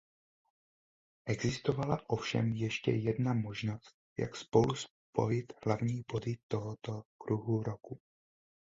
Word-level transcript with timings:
Existovala 1.25 1.99
ovšem 2.09 2.51
ještě 2.51 2.91
jedna 2.91 3.33
možnost 3.33 3.95
jak 4.19 4.35
spolu 4.35 4.73
spojit 4.75 5.53
hlavní 5.65 6.03
body 6.11 6.37
tohoto 6.47 7.03
"kruhu 7.17 7.63
roku". 7.63 7.99